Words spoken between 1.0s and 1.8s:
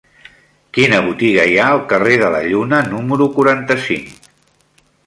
botiga hi ha